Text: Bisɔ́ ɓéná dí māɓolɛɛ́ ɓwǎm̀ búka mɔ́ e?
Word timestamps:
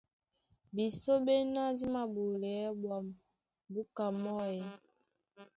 Bisɔ́ 0.75 1.17
ɓéná 1.25 1.63
dí 1.77 1.85
māɓolɛɛ́ 1.93 2.75
ɓwǎm̀ 2.81 3.05
búka 3.73 4.05
mɔ́ 4.21 4.39
e? 4.57 4.59